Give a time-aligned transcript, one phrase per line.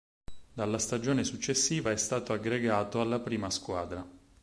[0.53, 4.03] Dalla stagione successiva è stato aggregato alla prima squadra.